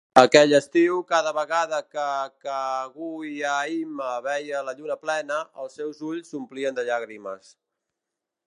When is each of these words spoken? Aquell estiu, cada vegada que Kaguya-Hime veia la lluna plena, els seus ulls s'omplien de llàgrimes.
Aquell 0.19 0.53
estiu, 0.59 0.95
cada 1.11 1.33
vegada 1.37 1.81
que 1.97 2.05
Kaguya-Hime 2.45 4.09
veia 4.29 4.65
la 4.71 4.75
lluna 4.81 4.99
plena, 5.05 5.41
els 5.65 5.81
seus 5.81 6.03
ulls 6.13 6.33
s'omplien 6.35 6.81
de 6.81 6.91
llàgrimes. 6.93 7.55